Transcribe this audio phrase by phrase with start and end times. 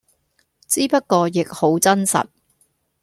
[0.67, 2.25] 之不過亦好真實